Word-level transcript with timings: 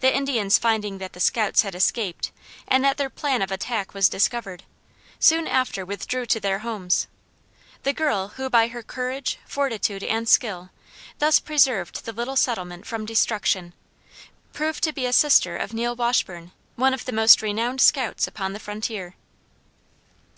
The 0.00 0.14
Indians 0.14 0.58
finding 0.58 0.98
that 0.98 1.14
the 1.14 1.20
scouts 1.20 1.62
had 1.62 1.74
escaped, 1.74 2.30
and 2.68 2.84
that 2.84 2.98
their 2.98 3.08
plan 3.08 3.40
of 3.40 3.50
attack 3.50 3.94
was 3.94 4.10
discovered, 4.10 4.64
soon 5.18 5.48
after 5.48 5.86
withdrew 5.86 6.26
to 6.26 6.38
their 6.38 6.58
homes; 6.58 7.06
the 7.82 7.94
girl, 7.94 8.34
who 8.36 8.50
by 8.50 8.68
her 8.68 8.82
courage, 8.82 9.38
fortitude, 9.46 10.04
and 10.04 10.28
skill, 10.28 10.68
thus 11.18 11.40
preserved 11.40 12.04
the 12.04 12.12
little 12.12 12.36
settlement 12.36 12.84
from 12.86 13.06
destruction, 13.06 13.72
proved 14.52 14.84
to 14.84 14.92
be 14.92 15.06
a 15.06 15.14
sister 15.14 15.56
of 15.56 15.72
Neil 15.72 15.96
Washburn, 15.96 16.52
one 16.76 16.92
of 16.92 17.06
the 17.06 17.12
most 17.12 17.40
renowned 17.40 17.80
scouts 17.80 18.28
upon 18.28 18.52
the 18.52 18.60
frontier. 18.60 19.14